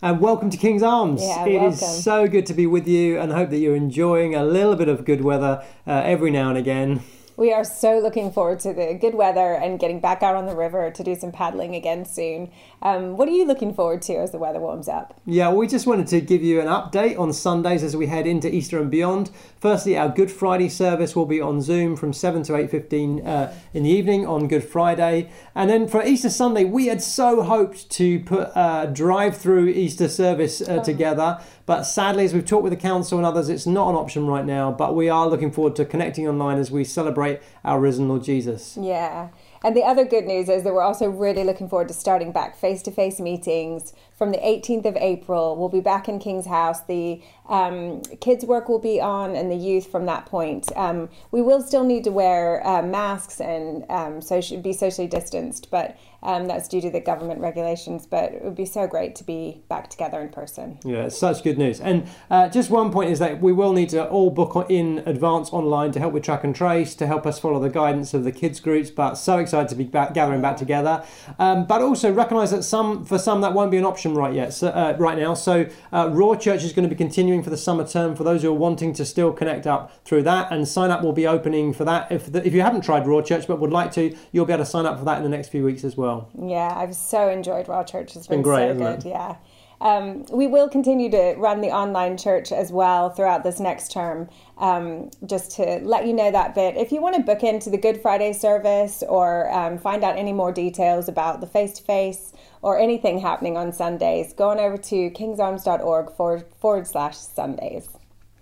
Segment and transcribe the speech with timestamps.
[0.00, 1.22] and welcome to King's Arms.
[1.22, 2.00] Yeah, It is welcome.
[2.00, 5.04] so good to be with you, and hope that you're enjoying a little bit of
[5.04, 7.00] good weather uh, every now and again.
[7.38, 10.56] We are so looking forward to the good weather and getting back out on the
[10.56, 12.50] river to do some paddling again soon.
[12.82, 15.20] Um, what are you looking forward to as the weather warms up?
[15.24, 18.52] Yeah, we just wanted to give you an update on Sundays as we head into
[18.52, 19.30] Easter and beyond.
[19.60, 23.84] Firstly, our Good Friday service will be on Zoom from 7 to 8.15 uh, in
[23.84, 25.30] the evening on Good Friday.
[25.54, 30.60] And then for Easter Sunday, we had so hoped to put a drive-through Easter service
[30.60, 31.40] uh, together.
[31.66, 34.44] But sadly, as we've talked with the council and others, it's not an option right
[34.44, 34.72] now.
[34.72, 37.27] But we are looking forward to connecting online as we celebrate
[37.64, 38.76] our risen Lord Jesus.
[38.80, 39.28] Yeah.
[39.64, 42.56] And the other good news is that we're also really looking forward to starting back
[42.56, 45.56] face to face meetings from the 18th of April.
[45.56, 46.82] We'll be back in King's House.
[46.82, 50.70] The um, kids' work will be on and the youth from that point.
[50.76, 54.20] Um, we will still need to wear uh, masks and um,
[54.62, 58.06] be socially distanced, but um, that's due to the government regulations.
[58.06, 60.78] But it would be so great to be back together in person.
[60.84, 61.80] Yeah, such good news.
[61.80, 65.50] And uh, just one point is that we will need to all book in advance
[65.50, 68.32] online to help with track and trace, to help us follow the guidance of the
[68.32, 68.90] kids groups.
[68.90, 71.04] But so excited to be back, gathering back together.
[71.38, 74.52] Um, but also recognise that some, for some, that won't be an option right yet,
[74.52, 75.34] so, uh, right now.
[75.34, 78.42] So uh, Raw Church is going to be continuing for the summer term for those
[78.42, 80.52] who are wanting to still connect up through that.
[80.52, 82.10] And sign up will be opening for that.
[82.10, 84.64] If the, if you haven't tried Raw Church but would like to, you'll be able
[84.64, 86.30] to sign up for that in the next few weeks as well.
[86.38, 88.16] Yeah, I've so enjoyed Raw Church.
[88.16, 89.06] It's been, been great, so good.
[89.06, 89.08] it?
[89.08, 89.36] Yeah.
[89.80, 94.28] Um, we will continue to run the online church as well throughout this next term,
[94.58, 96.76] um, just to let you know that bit.
[96.76, 100.32] If you want to book into the Good Friday service or um, find out any
[100.32, 104.76] more details about the face to face or anything happening on Sundays, go on over
[104.76, 107.88] to kingsarms.org forward, forward slash Sundays.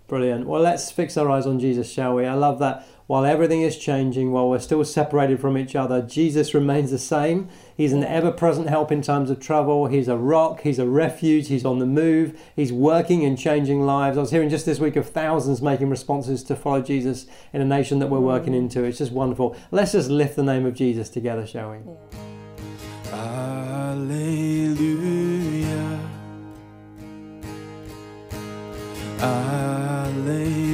[0.07, 0.47] Brilliant.
[0.47, 2.25] Well, let's fix our eyes on Jesus, shall we?
[2.25, 6.53] I love that while everything is changing, while we're still separated from each other, Jesus
[6.53, 7.47] remains the same.
[7.75, 9.87] He's an ever present help in times of trouble.
[9.87, 10.61] He's a rock.
[10.61, 11.47] He's a refuge.
[11.47, 12.37] He's on the move.
[12.53, 14.17] He's working and changing lives.
[14.17, 17.65] I was hearing just this week of thousands making responses to follow Jesus in a
[17.65, 18.57] nation that we're working mm.
[18.57, 18.83] into.
[18.83, 19.55] It's just wonderful.
[19.71, 21.77] Let's just lift the name of Jesus together, shall we?
[23.13, 23.97] Alleluia.
[29.21, 30.66] Alleluia.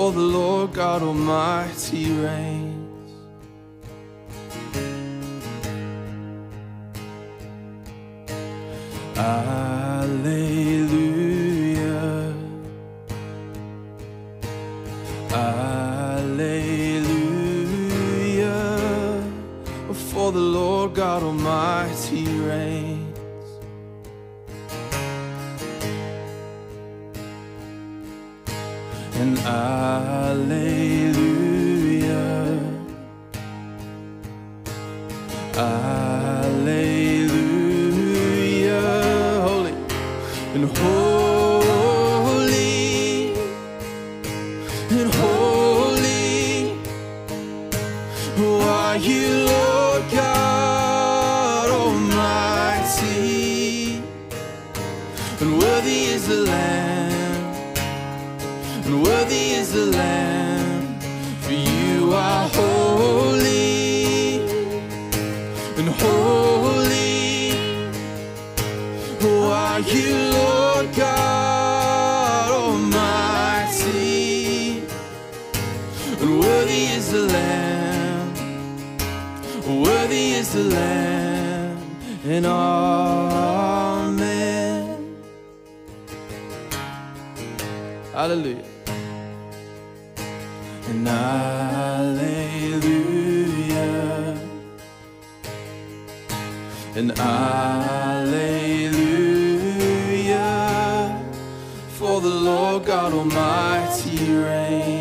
[0.00, 3.12] For the Lord God Almighty reigns.
[9.14, 9.59] Alleluia.
[80.40, 81.78] Is the Lamb,
[82.24, 83.56] and Amen.
[88.14, 88.64] Hallelujah.
[90.88, 92.30] And Alleluia.
[96.96, 97.60] And Alleluia.
[101.98, 104.99] For the Lord God Almighty reigns.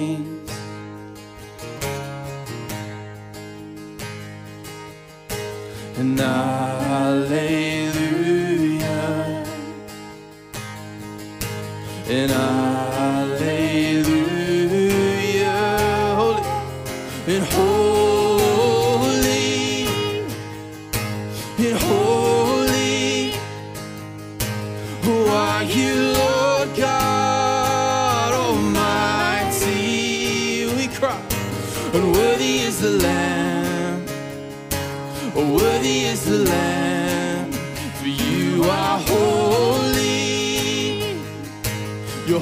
[12.11, 12.68] And Alleluia.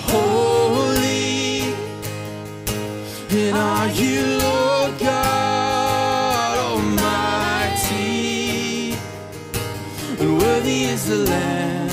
[0.10, 1.74] holy.
[3.30, 8.08] And are you, Lord God Almighty?
[10.20, 11.92] And worthy is the Lamb,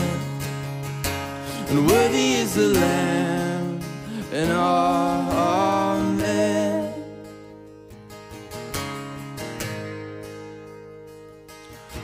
[1.68, 3.80] and worthy is the Lamb,
[4.32, 5.34] and Amen.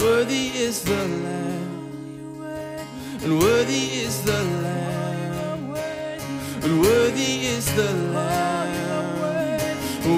[0.00, 2.42] Worthy is the Lamb,
[3.22, 5.76] and worthy is the Lamb,
[6.64, 9.20] and worthy is the Lamb,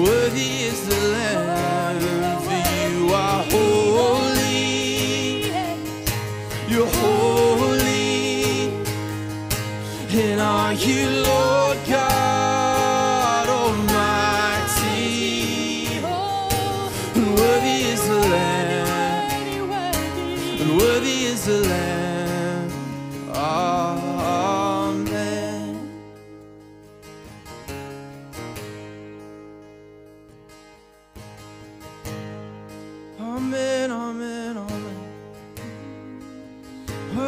[0.03, 2.01] worthy is the Lamb,
[2.45, 4.63] for you are holy,
[6.67, 8.71] you're holy,
[10.09, 11.22] and are you?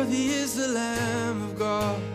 [0.06, 2.15] worthy is the Lamb of God.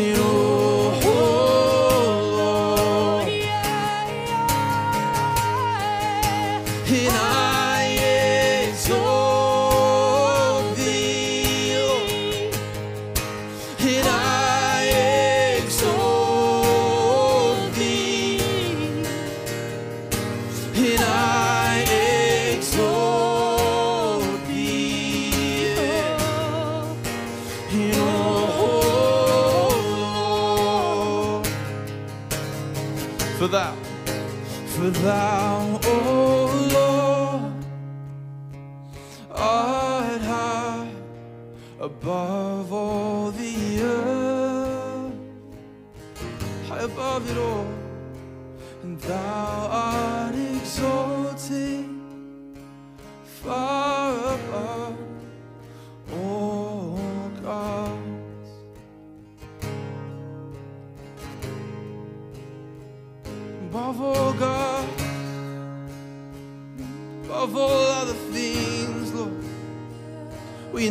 [0.00, 0.29] hero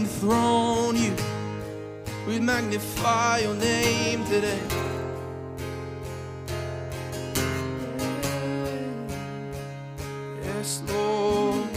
[0.09, 1.15] enthrone you.
[2.27, 4.59] We magnify your name today.
[10.43, 11.69] Yes, Lord.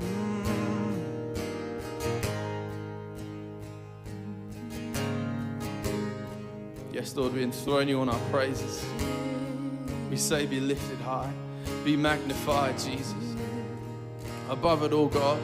[0.00, 0.44] Mm.
[6.92, 8.84] Yes, Lord, we enthrone you on our praises.
[10.10, 11.32] We say, Be lifted high,
[11.84, 13.14] be magnified, Jesus.
[14.48, 15.40] Above it all, God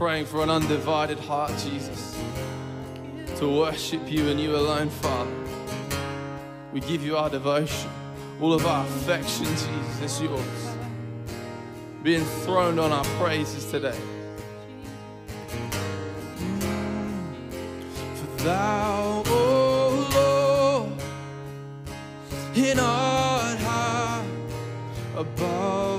[0.00, 2.18] praying for an undivided heart, Jesus,
[3.36, 5.30] to worship you and you alone, Father.
[6.72, 7.90] We give you our devotion,
[8.40, 10.70] all of our affection, Jesus, is yours.
[12.02, 14.00] Be enthroned on our praises today.
[18.14, 21.02] For thou, O Lord,
[22.56, 24.24] in art high
[25.14, 25.89] above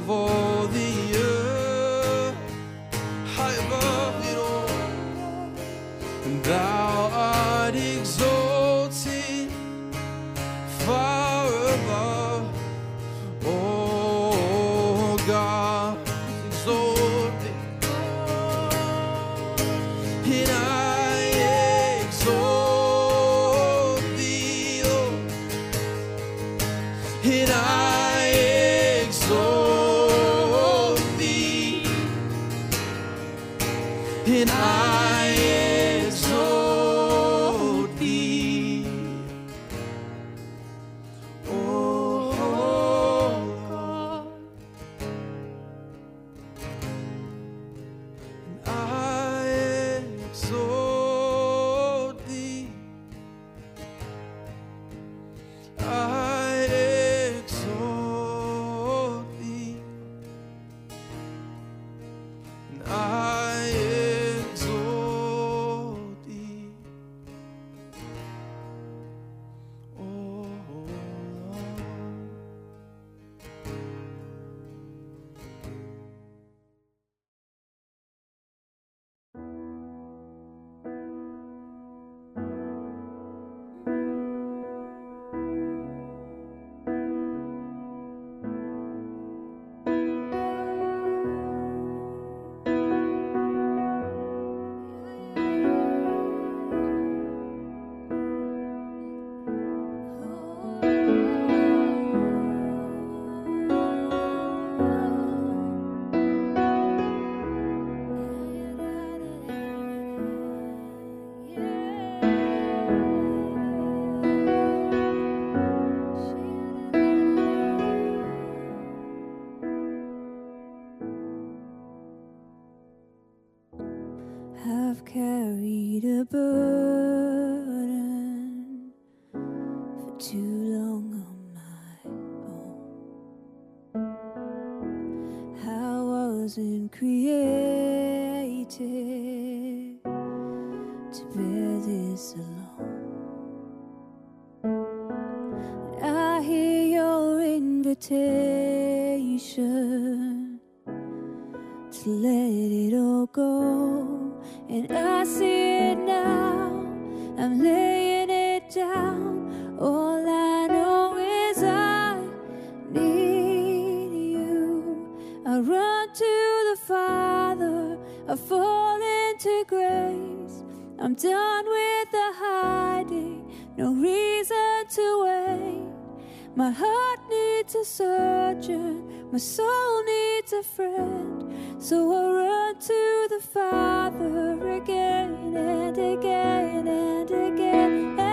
[165.52, 167.98] I run to the Father.
[168.26, 170.64] I fall into grace.
[170.98, 173.54] I'm done with the hiding.
[173.76, 176.56] No reason to wait.
[176.56, 181.84] My heart needs a surgeon, my soul needs a friend.
[181.84, 188.31] So I run to the Father again and again and again and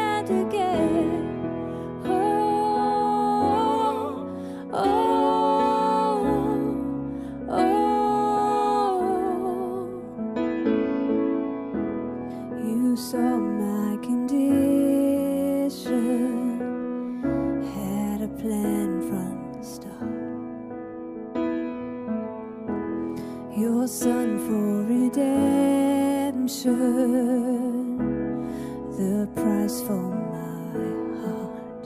[28.99, 30.03] the price for
[30.35, 30.73] my
[31.23, 31.85] heart.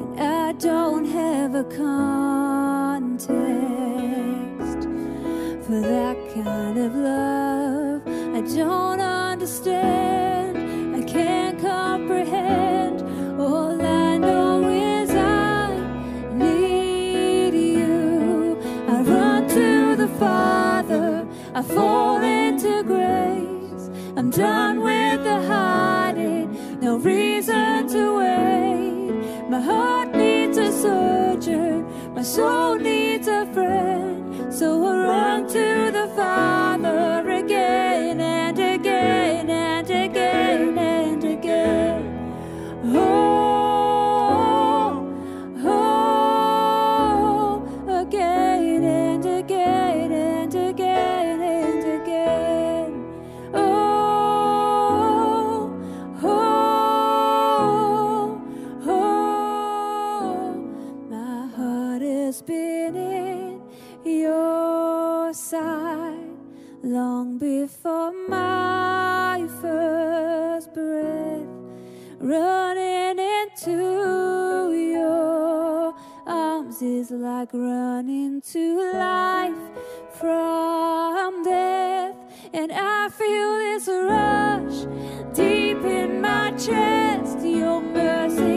[0.00, 2.02] And I don't have a context
[5.66, 8.02] for that kind of love.
[8.36, 10.56] I don't understand,
[10.96, 13.02] I can't comprehend.
[13.40, 15.74] All I know is I
[16.34, 18.56] need you.
[18.88, 22.11] I run to the Father, I fall
[24.32, 29.48] done with the hiding, no reason to wait.
[29.50, 34.52] My heart needs a surgeon, my soul needs a friend.
[34.52, 37.11] So I run to the Father
[77.02, 79.62] is like running to life
[80.12, 82.14] from death,
[82.54, 84.78] and I feel this rush
[85.34, 87.38] deep in my chest.
[87.44, 88.51] Your mercy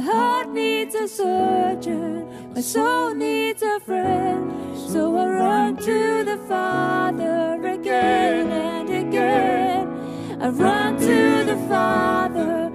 [0.00, 4.50] My heart needs a surgeon, my soul needs a friend.
[4.74, 10.40] So I run to the Father again and again.
[10.40, 12.72] I run to the Father,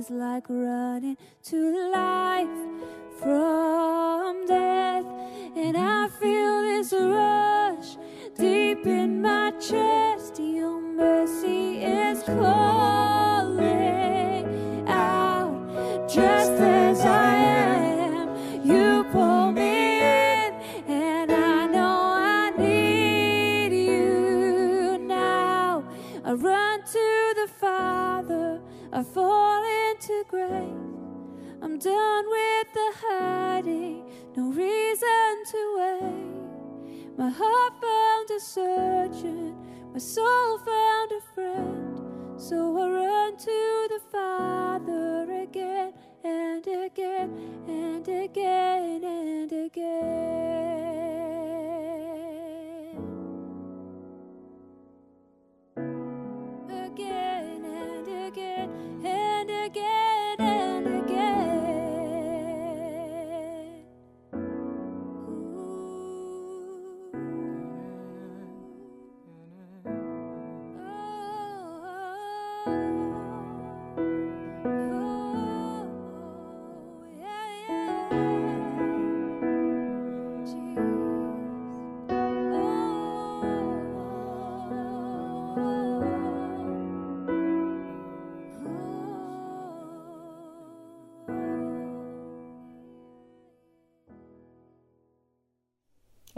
[0.00, 1.16] is like running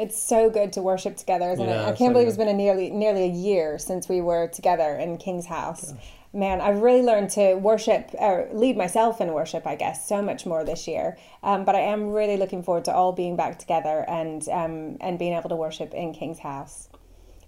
[0.03, 1.91] It's so good to worship together, isn't Yeah, it?
[1.91, 5.17] I can't believe it's been a nearly nearly a year since we were together in
[5.19, 5.95] King's House.
[6.35, 10.47] Man, I've really learned to worship or lead myself in worship, I guess, so much
[10.47, 11.19] more this year.
[11.43, 15.19] Um, but I am really looking forward to all being back together and um, and
[15.19, 16.89] being able to worship in King's House.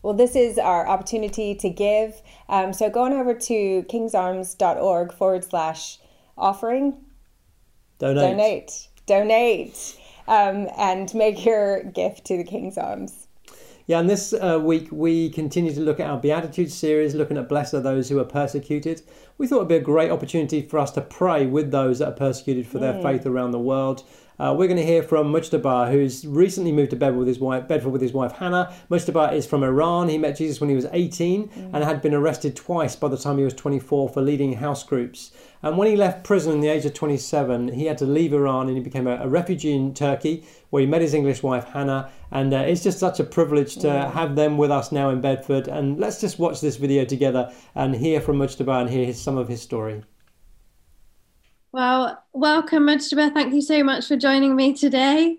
[0.03, 2.21] Well, this is our opportunity to give.
[2.51, 5.99] Um, so go on over to kingsarms.org forward slash
[6.37, 6.99] offering
[7.99, 8.23] Donate.
[8.37, 9.97] donate, donate,
[10.29, 13.29] um, and make your gift to the King's Arms.
[13.87, 17.51] Yeah, and this uh, week we continue to look at our Beatitudes series, looking at
[17.51, 19.03] blessed are those who are persecuted.
[19.37, 22.13] We thought it'd be a great opportunity for us to pray with those that are
[22.13, 24.03] persecuted for their faith around the world.
[24.37, 27.69] Uh, we're going to hear from Mujtaba, who's recently moved to Bedford with his wife,
[27.69, 28.75] Bedford with his wife Hannah.
[28.91, 30.09] Mujtaba is from Iran.
[30.09, 33.39] He met Jesus when he was 18 and had been arrested twice by the time
[33.39, 35.31] he was 24 for leading house groups.
[35.63, 38.67] And when he left prison at the age of 27, he had to leave Iran
[38.67, 42.11] and he became a, a refugee in Turkey, where he met his English wife Hannah.
[42.33, 45.69] And uh, it's just such a privilege to have them with us now in Bedford.
[45.69, 49.39] And let's just watch this video together and hear from Mujtaba and hear his, some
[49.39, 50.03] of his story.
[51.75, 53.35] Well, welcome, Mujtaba.
[53.35, 55.39] Thank you so much for joining me today.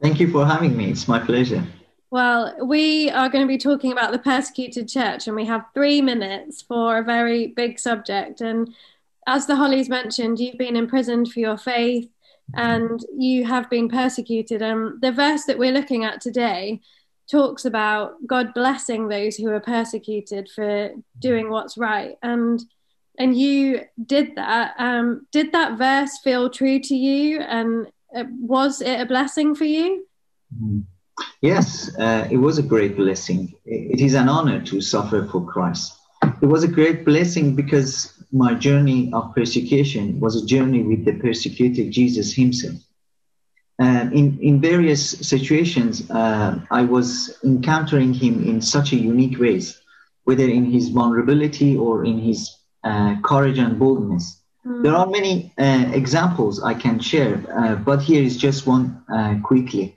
[0.00, 0.90] Thank you for having me.
[0.90, 1.64] It's my pleasure.
[2.10, 6.02] Well, we are going to be talking about the persecuted church, and we have three
[6.02, 8.40] minutes for a very big subject.
[8.40, 8.74] And
[9.28, 12.10] as the Hollies mentioned, you've been imprisoned for your faith.
[12.54, 14.62] and you have been persecuted.
[14.62, 16.80] And the verse that we're looking at today
[17.30, 22.16] talks about God blessing those who are persecuted for doing what's right.
[22.20, 22.60] And
[23.22, 24.74] and you did that.
[24.78, 27.40] Um, did that verse feel true to you?
[27.40, 30.04] And uh, was it a blessing for you?
[31.40, 33.54] Yes, uh, it was a great blessing.
[33.64, 35.94] It is an honor to suffer for Christ.
[36.42, 37.92] It was a great blessing because
[38.32, 42.78] my journey of persecution was a journey with the persecuted Jesus himself.
[43.78, 49.80] In, in various situations, uh, I was encountering him in such a unique ways,
[50.24, 54.42] whether in his vulnerability or in his uh, courage and boldness.
[54.66, 54.82] Mm.
[54.82, 59.36] There are many uh, examples I can share, uh, but here is just one uh,
[59.42, 59.96] quickly.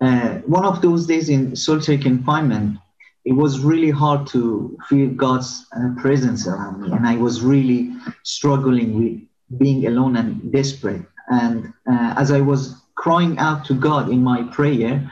[0.00, 2.78] Uh, one of those days in solitary confinement,
[3.24, 7.94] it was really hard to feel God's uh, presence around me, and I was really
[8.24, 11.02] struggling with being alone and desperate.
[11.28, 15.10] And uh, as I was crying out to God in my prayer,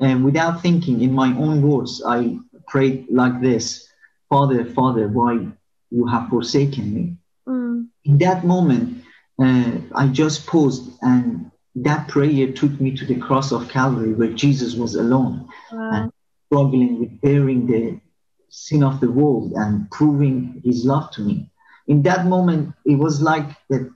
[0.00, 3.88] and without thinking in my own words, I prayed like this
[4.28, 5.46] Father, Father, why
[5.92, 7.04] you have forsaken me?
[7.48, 7.88] Mm.
[8.04, 9.02] in that moment,
[9.42, 14.32] uh, I just paused, and that prayer took me to the cross of Calvary, where
[14.32, 16.10] Jesus was alone, Wow.
[16.46, 18.00] struggling with bearing the
[18.50, 21.50] sin of the world and proving His love to me.
[21.86, 23.90] In that moment, it was like that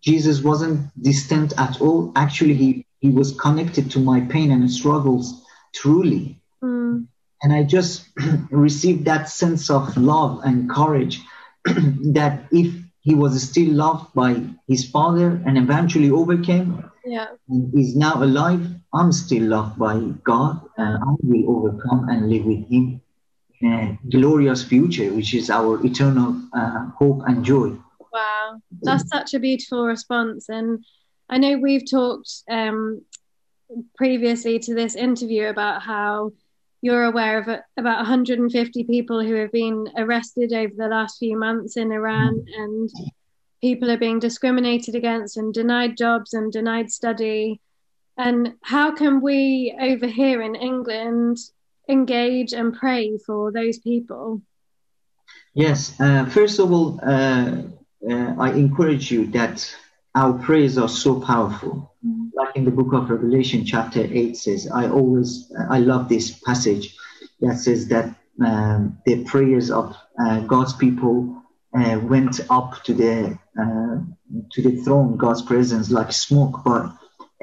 [0.00, 2.12] Jesus wasn't distant at all.
[2.16, 7.06] Actually, he he was connected to my pain and struggles truly Mm.
[7.42, 8.06] and I just
[8.50, 11.20] received that sense of love and courage
[12.12, 17.28] that if he was still loved by his father and eventually overcame Yeah.
[17.48, 22.44] and is now alive, I'm still loved by God and I will overcome and live
[22.44, 23.00] with him
[23.60, 27.76] in a glorious future, which is our eternal uh, hope and joy.
[28.12, 30.48] Wow, that's such a beautiful response.
[30.48, 30.84] And
[31.28, 33.02] I know we've talked um,
[33.96, 36.32] previously to this interview about how
[36.82, 41.76] you're aware of about 150 people who have been arrested over the last few months
[41.76, 42.90] in Iran, and
[43.60, 47.60] people are being discriminated against and denied jobs and denied study.
[48.16, 51.38] And how can we over here in England
[51.88, 54.42] engage and pray for those people?
[55.54, 57.62] Yes, uh, first of all, uh,
[58.08, 59.74] uh, I encourage you that
[60.14, 61.94] our prayers are so powerful.
[62.40, 66.96] Like in the book of Revelation, chapter 8 says, I always, I love this passage
[67.40, 71.42] that says that um, the prayers of uh, God's people
[71.76, 73.96] uh, went up to the, uh,
[74.52, 76.90] to the throne, God's presence, like smoke, but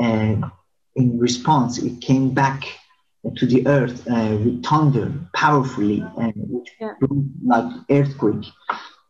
[0.01, 0.49] uh,
[0.95, 2.65] in response, it came back
[3.35, 6.93] to the earth uh, with thunder powerfully, and which Yeah.
[7.45, 8.45] like earthquake.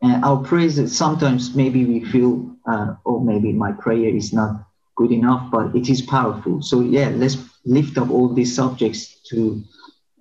[0.02, 4.67] And our prayers, sometimes maybe we feel, uh, oh, maybe my prayer is not
[4.98, 6.60] good enough, but it is powerful.
[6.60, 9.62] So yeah, let's lift up all these subjects to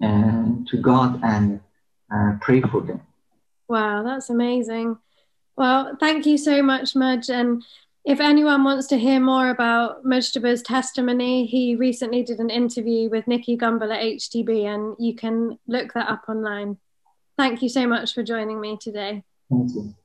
[0.01, 1.59] uh, to God and
[2.13, 3.01] uh, pray for them.
[3.67, 4.97] Wow, that's amazing.
[5.57, 7.29] Well, thank you so much, Mudge.
[7.29, 7.63] And
[8.05, 13.27] if anyone wants to hear more about Mujtaba's testimony, he recently did an interview with
[13.27, 16.77] Nicky Gumbel at HTB, and you can look that up online.
[17.35, 19.23] Thank you so much for joining me today.
[19.49, 19.95] Thank you.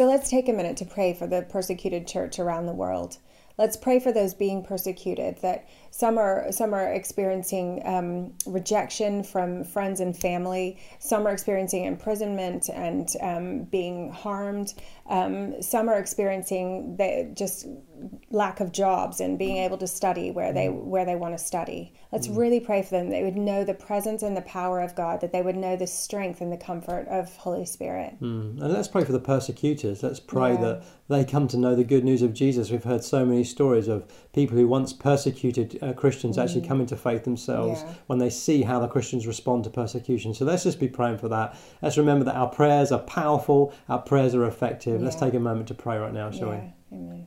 [0.00, 3.18] So let's take a minute to pray for the persecuted church around the world.
[3.58, 5.42] Let's pray for those being persecuted.
[5.42, 10.78] That some are some are experiencing um, rejection from friends and family.
[10.98, 14.74] Some are experiencing imprisonment and um, being harmed.
[15.08, 17.66] Um, some are experiencing the, just
[18.30, 21.92] lack of jobs and being able to study where they where they want to study.
[22.12, 23.10] Let's really pray for them.
[23.10, 25.20] They would know the presence and the power of God.
[25.20, 28.14] That they would know the strength and the comfort of Holy Spirit.
[28.20, 28.60] Mm.
[28.60, 30.02] And let's pray for the persecutors.
[30.02, 30.60] Let's pray Yeah.
[30.60, 32.70] that they come to know the good news of Jesus.
[32.70, 36.96] We've heard so many stories of people who once persecuted uh, Christians actually coming to
[36.96, 37.94] faith themselves Yeah.
[38.06, 40.34] when they see how the Christians respond to persecution.
[40.34, 41.56] So let's just be praying for that.
[41.82, 45.00] Let's remember that our prayers are powerful, our prayers are effective.
[45.02, 46.56] Let's take a moment to pray right now, shall we?
[46.56, 47.26] Yeah, amen.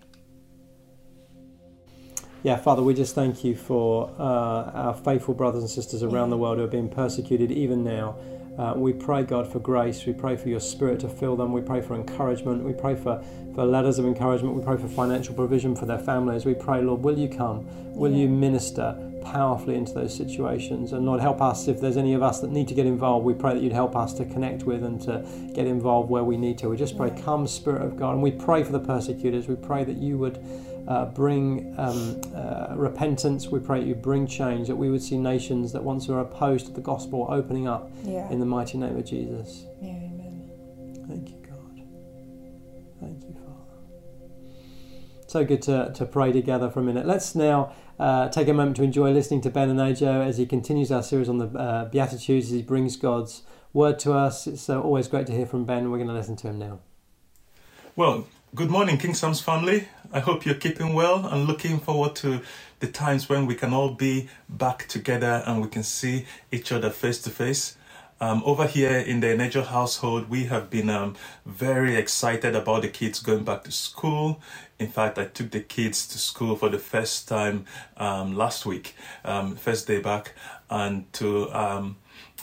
[2.43, 6.37] Yeah, Father, we just thank you for uh, our faithful brothers and sisters around the
[6.37, 8.17] world who are being persecuted even now.
[8.57, 10.05] Uh, we pray, God, for grace.
[10.05, 11.53] We pray for your spirit to fill them.
[11.53, 12.63] We pray for encouragement.
[12.63, 14.55] We pray for, for letters of encouragement.
[14.55, 16.45] We pray for financial provision for their families.
[16.45, 17.65] We pray, Lord, will you come?
[17.95, 20.91] Will you minister powerfully into those situations?
[20.93, 23.25] And Lord, help us if there's any of us that need to get involved.
[23.25, 26.35] We pray that you'd help us to connect with and to get involved where we
[26.37, 26.69] need to.
[26.69, 28.13] We just pray, come, Spirit of God.
[28.13, 29.47] And we pray for the persecutors.
[29.47, 30.43] We pray that you would
[30.87, 33.47] uh, bring um, uh, repentance.
[33.47, 36.65] We pray that you bring change, that we would see nations that once were opposed
[36.65, 38.29] to the gospel opening up Yeah.
[38.31, 39.65] in the mighty name of Jesus.
[39.81, 40.49] yeah, amen.
[41.07, 41.35] Thank you,
[45.33, 47.07] So good to, to pray together for a minute.
[47.07, 50.91] Let's now uh, take a moment to enjoy listening to Ben Anejo as he continues
[50.91, 53.41] our series on the uh, Beatitudes, as he brings God's
[53.73, 54.45] word to us.
[54.45, 55.89] It's uh, always great to hear from Ben.
[55.89, 56.81] We're going to listen to him now.
[57.95, 59.87] Well, good morning, King's Arms family.
[60.11, 62.41] I hope you're keeping well and looking forward to
[62.79, 66.91] the times when we can all be back together and we can see each other
[66.91, 67.75] face to face.
[68.23, 72.87] Um, over here in the Enejo household, we have been um, very excited about the
[72.87, 74.41] kids going back to school.
[74.79, 77.65] In fact, I took the kids to school for the first time
[77.97, 80.31] um, last week, um, first day back,
[80.69, 81.97] and to um,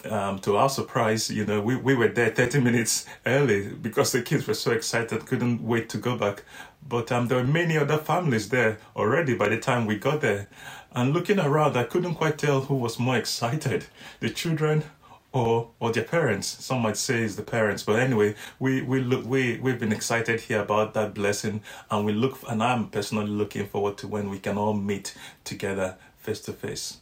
[0.05, 4.21] um, to our surprise, you know, we, we were there 30 minutes early because the
[4.21, 6.43] kids were so excited, couldn't wait to go back.
[6.87, 10.47] But um, there were many other families there already by the time we got there.
[10.93, 13.87] And looking around, I couldn't quite tell who was more excited,
[14.21, 14.85] the children
[15.33, 16.47] or or their parents.
[16.47, 20.41] Some might say it's the parents, but anyway, we we look we we've been excited
[20.41, 24.39] here about that blessing, and we look and I'm personally looking forward to when we
[24.39, 25.15] can all meet
[25.45, 26.99] together face to face.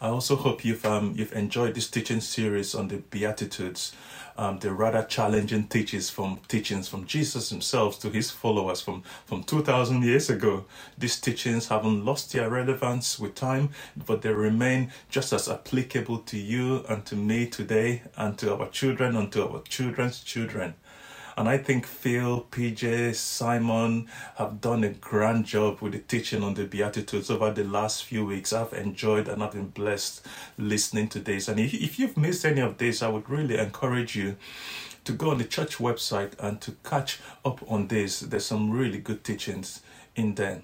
[0.00, 3.94] I also hope you've um, you've enjoyed this teaching series on the Beatitudes,
[4.40, 9.44] um, the rather challenging teachings from teachings from Jesus himself to his followers from from
[9.44, 10.64] two thousand years ago.
[10.96, 13.68] These teachings haven't lost their relevance with time,
[14.06, 18.68] but they remain just as applicable to you and to me today, and to our
[18.68, 20.74] children and to our children's children.
[21.40, 26.52] And I think Phil, PJ, Simon have done a grand job with the teaching on
[26.52, 28.52] the Beatitudes over the last few weeks.
[28.52, 30.26] I've enjoyed and I've been blessed
[30.58, 31.48] listening to this.
[31.48, 34.36] And if, if you've missed any of this, I would really encourage you
[35.04, 38.20] to go on the church website and to catch up on this.
[38.20, 39.80] There's some really good teachings
[40.14, 40.60] in there.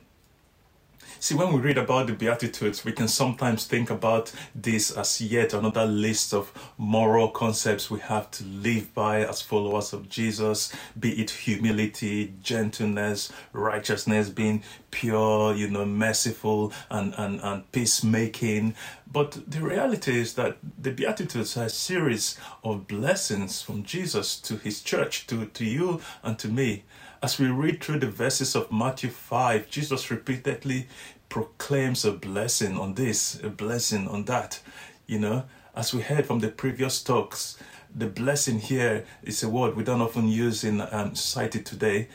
[1.18, 5.55] See, when we read about the Beatitudes, we can sometimes think about this as yet
[5.55, 11.20] another list of moral concepts we have to live by as followers of Jesus, be
[11.20, 18.74] it humility, gentleness, righteousness, being pure, you know, merciful, and, and, and peacemaking.
[19.11, 24.57] But the reality is that the Beatitudes are a series of blessings from Jesus to
[24.57, 26.85] his church, to, to you and to me.
[27.27, 30.87] As we read through the verses of Matthew 5, Jesus repeatedly
[31.29, 34.61] proclaims a blessing on this, a blessing on that.
[35.09, 37.59] You know, as we heard from the previous talks,
[37.93, 42.07] the blessing here is a word we don't often use in um, society today,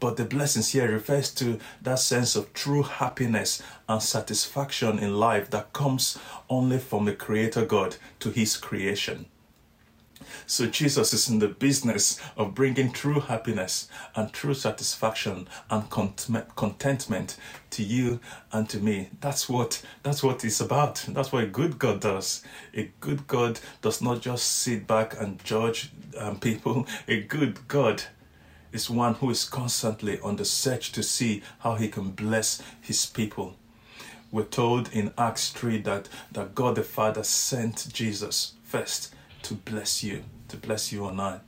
[0.00, 5.50] but the blessings here refers to that sense of true happiness and satisfaction in life
[5.50, 6.16] that comes
[6.48, 9.26] only from the Creator God to His creation.
[10.46, 17.36] So Jesus is in the business of bringing true happiness and true satisfaction and contentment
[17.70, 18.20] to you
[18.52, 19.08] and to me.
[19.20, 21.04] That's what that's what it's about.
[21.08, 22.42] That's what a good God does.
[22.74, 26.86] A good God does not just sit back and judge um, people.
[27.08, 28.04] A good God
[28.72, 33.06] is one who is constantly on the search to see how he can bless his
[33.06, 33.56] people.
[34.32, 40.02] We're told in Acts 3 that, that God the Father sent Jesus first to bless
[40.02, 41.40] you, to bless you and I.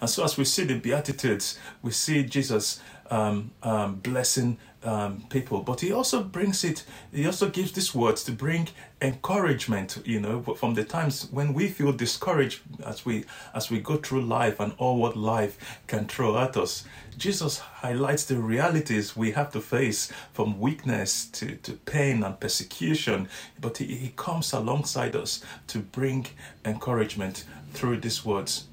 [0.00, 5.62] And so, as we see the Beatitudes, we see Jesus um, um, blessing um, people,
[5.62, 8.68] but he also brings it, he also gives these words to bring
[9.00, 13.96] encouragement, you know, from the times when we feel discouraged as we as we go
[13.96, 16.84] through life and all what life can throw at us.
[17.16, 23.28] Jesus highlights the realities we have to face from weakness to, to pain and persecution,
[23.60, 26.26] but he, he comes alongside us to bring
[26.64, 28.66] encouragement through these words.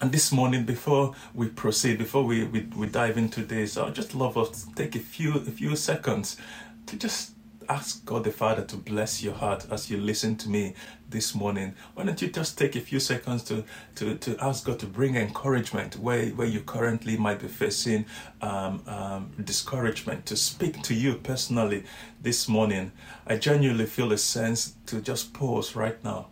[0.00, 4.14] And this morning, before we proceed, before we, we, we dive into this, I'd just
[4.14, 6.38] love us to take a few a few seconds
[6.86, 7.32] to just
[7.68, 10.74] ask God the Father to bless your heart as you listen to me
[11.08, 11.74] this morning.
[11.94, 13.62] Why don't you just take a few seconds to
[13.96, 18.06] to, to ask God to bring encouragement where, where you currently might be facing
[18.40, 21.84] um, um, discouragement, to speak to you personally
[22.22, 22.90] this morning.
[23.26, 26.28] I genuinely feel a sense to just pause right now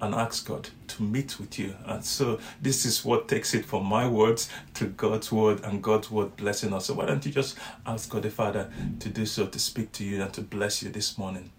[0.00, 1.74] and ask God to meet with you.
[1.84, 6.10] And so this is what takes it from my words to God's word and God's
[6.10, 6.86] word blessing us.
[6.86, 7.56] So why don't you just
[7.86, 10.90] ask God the Father to do so, to speak to you and to bless you
[10.90, 11.50] this morning?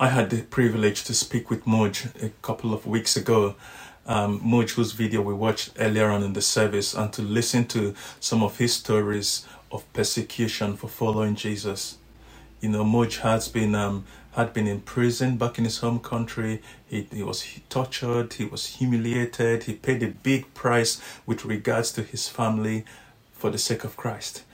[0.00, 3.56] I had the privilege to speak with Moj a couple of weeks ago.
[4.06, 7.94] Um, Moj, whose video we watched earlier on in the service, and to listen to
[8.20, 11.98] some of his stories of persecution for following Jesus.
[12.60, 14.04] You know, Moj has been um,
[14.36, 16.62] had been in prison back in his home country.
[16.86, 22.02] He, he was tortured, he was humiliated, he paid a big price with regards to
[22.04, 22.84] his family
[23.32, 24.44] for the sake of Christ.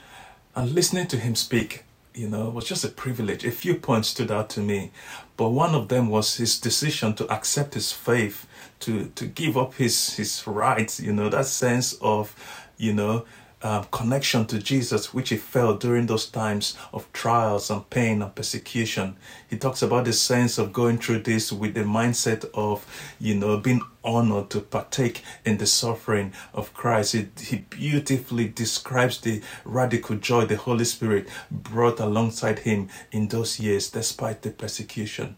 [0.55, 1.84] And listening to him speak,
[2.15, 3.45] you know, it was just a privilege.
[3.45, 4.91] A few points stood out to me,
[5.37, 8.47] but one of them was his decision to accept his faith,
[8.81, 10.99] to to give up his his rights.
[10.99, 12.35] You know, that sense of,
[12.77, 13.25] you know,
[13.65, 18.35] um, connection to Jesus, which he felt during those times of trials and pain and
[18.35, 19.17] persecution.
[19.49, 22.85] He talks about the sense of going through this with the mindset of,
[23.19, 27.15] you know, being honored to partake in the suffering of Christ.
[27.15, 33.59] It, he beautifully describes the radical joy the Holy Spirit brought alongside him in those
[33.59, 35.37] years, despite the persecution.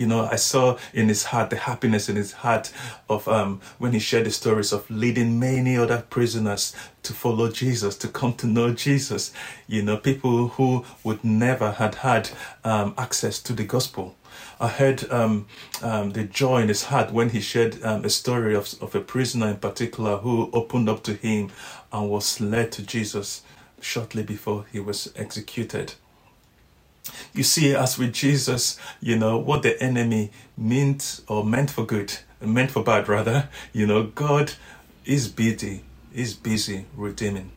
[0.00, 2.72] You know, I saw in his heart the happiness in his heart
[3.10, 7.98] of um, when he shared the stories of leading many other prisoners to follow Jesus,
[7.98, 9.30] to come to know Jesus.
[9.66, 12.30] You know, people who would never had had
[12.64, 14.16] um, access to the gospel.
[14.58, 15.46] I heard um,
[15.82, 19.02] um, the joy in his heart when he shared um, a story of, of a
[19.02, 21.50] prisoner in particular who opened up to him
[21.92, 23.42] and was led to Jesus
[23.82, 25.92] shortly before he was executed.
[27.32, 32.12] You see, as with Jesus, you know, what the enemy meant or meant for good,
[32.40, 34.52] meant for bad rather, you know, God
[35.04, 35.84] is busy,
[36.14, 37.52] is busy redeeming.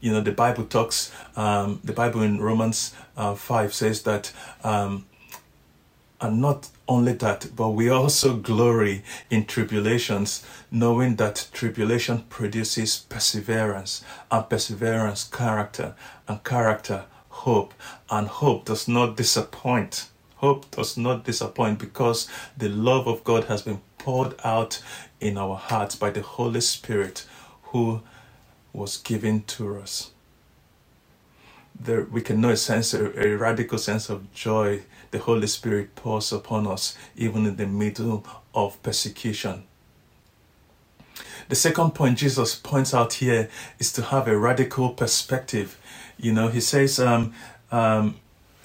[0.00, 5.06] You know, the Bible talks, um, the Bible in Romans uh, 5 says that, um,
[6.20, 14.04] and not only that, but we also glory in tribulations, knowing that tribulation produces perseverance,
[14.30, 15.94] and perseverance, character,
[16.26, 17.04] and character,
[17.44, 17.74] hope,
[18.10, 20.08] and hope does not disappoint.
[20.36, 24.82] Hope does not disappoint because the love of God has been poured out
[25.20, 27.26] in our hearts by the Holy Spirit
[27.70, 28.02] who
[28.72, 30.10] was given to us.
[31.80, 35.94] There, we can know a sense, a, a radical sense of joy the Holy Spirit
[35.94, 39.64] pours upon us, even in the middle of persecution.
[41.48, 43.48] The second point Jesus points out here
[43.78, 45.78] is to have a radical perspective.
[46.18, 47.32] You know, he says, um,
[47.70, 48.16] um,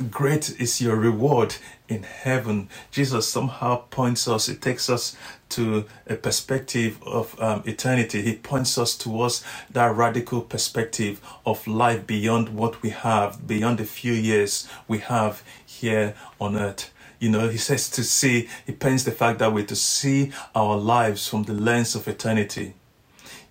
[0.10, 1.56] Great is your reward
[1.88, 2.68] in heaven.
[2.92, 5.16] Jesus somehow points us, it takes us
[5.50, 8.24] to a perspective of um, eternity.
[8.24, 13.86] He points us towards that radical perspective of life beyond what we have, beyond the
[13.86, 16.92] few years we have here on earth.
[17.20, 20.76] You know, he says to see, he paints the fact that we're to see our
[20.76, 22.74] lives from the lens of eternity.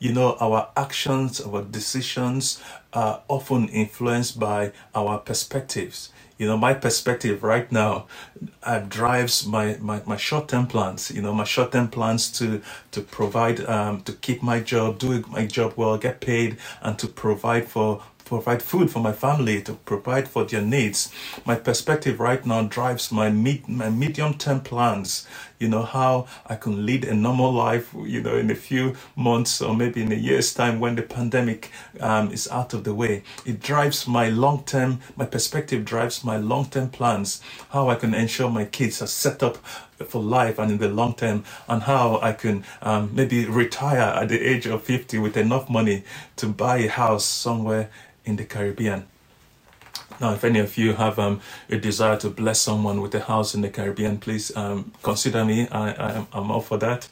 [0.00, 2.60] You know, our actions, our decisions
[2.92, 6.10] are often influenced by our perspectives.
[6.38, 8.06] You know, my perspective right now
[8.64, 11.10] uh, drives my, my, my short term plans.
[11.10, 15.24] You know, my short term plans to to provide, um, to keep my job, do
[15.28, 19.74] my job well, get paid, and to provide for provide food for my family, to
[19.74, 21.12] provide for their needs.
[21.44, 25.26] My perspective right now drives my mid, my medium term plans.
[25.62, 27.94] You know how I can lead a normal life.
[27.94, 31.70] You know, in a few months or maybe in a year's time when the pandemic
[32.00, 33.22] um, is out of the way.
[33.46, 35.00] It drives my long term.
[35.16, 37.40] My perspective drives my long term plans.
[37.70, 39.58] How I can ensure my kids are set up
[40.08, 44.28] for life and in the long term, and how I can um, maybe retire at
[44.30, 46.02] the age of 50 with enough money
[46.36, 47.88] to buy a house somewhere
[48.24, 49.06] in the Caribbean.
[50.20, 53.54] Now, if any of you have um, a desire to bless someone with a house
[53.54, 55.68] in the Caribbean, please um, consider me.
[55.70, 57.08] I, I'm all for that.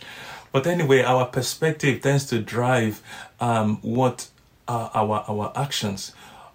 [0.52, 3.02] But anyway, our perspective tends to drive
[3.40, 4.28] um, what
[4.68, 6.12] are our, our actions.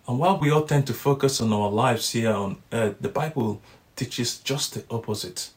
[0.07, 3.61] And while we all tend to focus on our lives here on earth, the Bible
[3.95, 5.49] teaches just the opposite.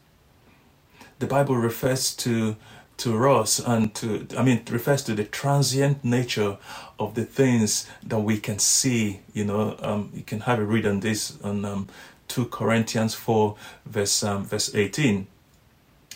[1.19, 2.55] The Bible refers to
[2.99, 6.57] to us and to i mean it refers to the transient nature
[6.99, 10.85] of the things that we can see you know um, you can have a read
[10.85, 11.87] on this on um,
[12.27, 15.27] 2 corinthians 4 verse um, verse 18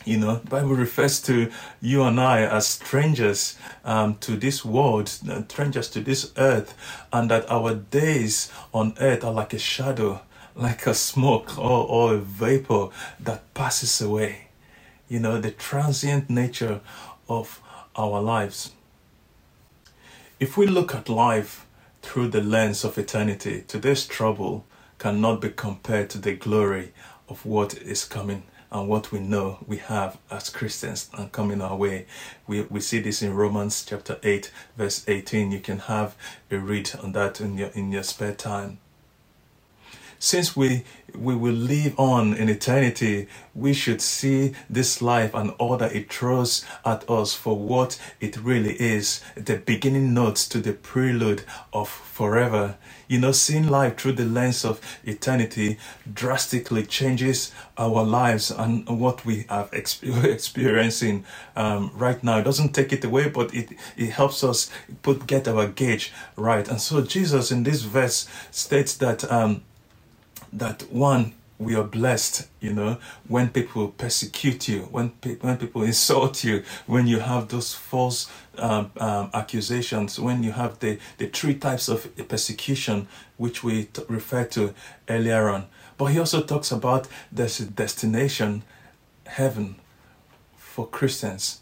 [0.05, 5.41] you know bible refers to you and i as strangers um, to this world uh,
[5.47, 6.75] strangers to this earth
[7.13, 10.21] and that our days on earth are like a shadow
[10.55, 14.47] like a smoke or, or a vapor that passes away
[15.13, 16.81] you know, the transient nature
[17.29, 17.61] of
[17.95, 18.71] our lives.
[20.39, 21.67] If we look at life
[22.01, 24.65] through the lens of eternity, today's trouble
[24.97, 26.93] cannot be compared to the glory
[27.29, 28.41] of what is coming
[28.71, 32.07] and what we know we have as Christians and coming our way.
[32.47, 35.51] We, we see this in Romans chapter 8, verse 18.
[35.51, 36.15] You can have
[36.49, 38.79] a read on that in your, in your spare time.
[40.23, 45.77] Since we we will live on in eternity, we should see this life and all
[45.77, 50.73] that it throws at us for what it really is the beginning notes to the
[50.73, 52.77] prelude of forever.
[53.07, 55.77] You know, seeing life through the lens of eternity
[56.11, 62.39] drastically changes our lives and what we are experiencing um, right now.
[62.39, 64.71] It doesn't take it away, but it, it helps us
[65.03, 66.67] put get our gauge right.
[66.67, 69.63] And so Jesus in this verse states that um,
[70.53, 72.97] that one we are blessed, you know,
[73.27, 78.29] when people persecute you, when pe- when people insult you, when you have those false
[78.57, 84.03] um, um, accusations, when you have the, the three types of persecution which we t-
[84.07, 84.73] referred to
[85.07, 85.65] earlier on.
[85.97, 88.63] But he also talks about a destination,
[89.25, 89.75] heaven,
[90.57, 91.61] for Christians.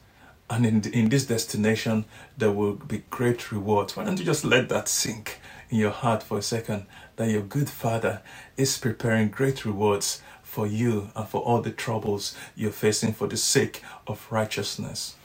[0.49, 2.05] And in, in this destination,
[2.37, 3.95] there will be great rewards.
[3.95, 5.39] Why don't you just let that sink
[5.71, 6.85] in your heart for a second?
[7.21, 8.21] that your good Father
[8.57, 13.37] is preparing great rewards for you and for all the troubles you're facing for the
[13.37, 15.15] sake of righteousness.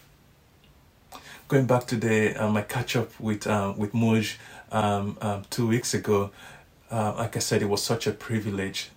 [1.49, 4.37] Going back to the uh, my catch up with uh, with Moj
[4.71, 6.31] um, um, two weeks ago,
[6.91, 8.91] uh, like I said, it was such a privilege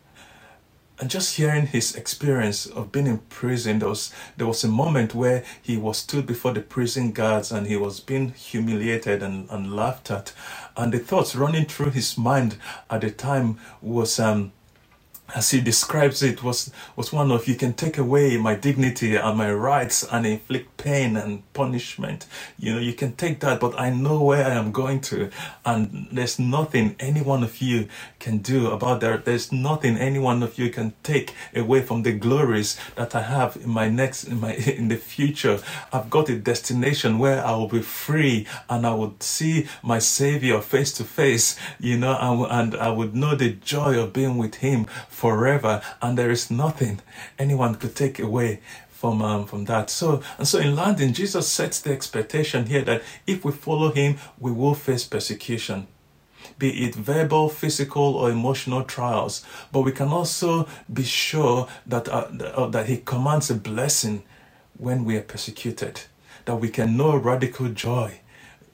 [0.99, 5.15] and just hearing his experience of being in prison, there was, there was a moment
[5.15, 9.75] where he was stood before the prison guards and he was being humiliated and, and
[9.75, 10.33] laughed at.
[10.75, 12.57] And the thoughts running through his mind
[12.89, 14.51] at the time was, um,
[15.35, 19.37] as he describes it, was, was one of you can take away my dignity and
[19.37, 22.25] my rights and inflict pain and punishment.
[22.57, 25.29] You know, you can take that, but I know where I am going to.
[25.65, 27.87] And there's nothing any one of you
[28.19, 29.25] can do about that.
[29.25, 33.57] There's nothing any one of you can take away from the glories that I have
[33.57, 35.59] in my next, in my, in the future.
[35.93, 40.61] I've got a destination where I will be free and I would see my Savior
[40.61, 44.55] face to face, you know, and, and I would know the joy of being with
[44.55, 44.85] Him
[45.19, 47.01] forever, and there is nothing
[47.37, 48.59] anyone could take away
[48.99, 49.89] from um, from that.
[49.89, 54.17] So and so in London, Jesus sets the expectation here that if we follow Him,
[54.39, 55.87] we will face persecution,
[56.57, 59.45] be it verbal, physical, or emotional trials.
[59.71, 64.23] But we can also be sure that uh, that He commands a blessing
[64.77, 66.01] when we are persecuted,
[66.45, 68.19] that we can know radical joy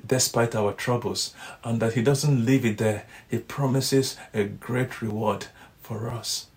[0.07, 1.33] despite our troubles,
[1.63, 3.05] and that He doesn't leave it there.
[3.27, 5.47] He promises a great reward
[5.85, 6.47] for us.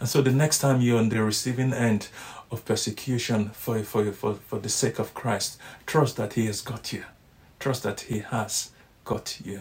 [0.00, 2.08] And so the next time you're on the receiving end
[2.50, 6.92] of persecution for, for, for, for the sake of Christ, trust that He has got
[6.92, 7.04] you.
[7.60, 8.70] Trust that He has
[9.04, 9.60] got you.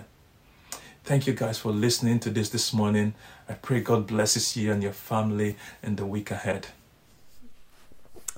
[1.03, 3.13] Thank you guys for listening to this this morning.
[3.47, 6.67] I pray God blesses you and your family in the week ahead.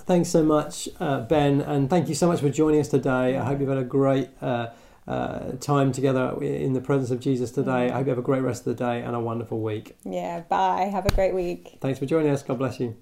[0.05, 3.37] Thanks so much, uh, Ben, and thank you so much for joining us today.
[3.37, 4.67] I hope you've had a great uh,
[5.09, 7.89] uh, time together in the presence of Jesus today.
[7.89, 9.97] I hope you have a great rest of the day and a wonderful week.
[10.05, 10.83] Yeah, bye.
[10.83, 11.79] Have a great week.
[11.81, 12.43] Thanks for joining us.
[12.43, 12.95] God bless you.